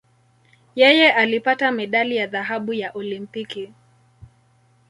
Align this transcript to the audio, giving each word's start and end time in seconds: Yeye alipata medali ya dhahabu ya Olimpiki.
Yeye 0.75 1.11
alipata 1.11 1.71
medali 1.71 2.15
ya 2.15 2.27
dhahabu 2.27 2.73
ya 2.73 2.91
Olimpiki. 2.93 3.73